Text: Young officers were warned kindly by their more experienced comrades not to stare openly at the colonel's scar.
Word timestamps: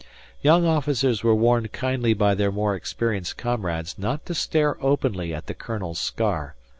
Young 0.41 0.65
officers 0.65 1.23
were 1.23 1.35
warned 1.35 1.73
kindly 1.73 2.15
by 2.15 2.33
their 2.33 2.51
more 2.51 2.73
experienced 2.73 3.37
comrades 3.37 3.99
not 3.99 4.25
to 4.25 4.33
stare 4.33 4.83
openly 4.83 5.31
at 5.31 5.45
the 5.45 5.53
colonel's 5.53 5.99
scar. 5.99 6.55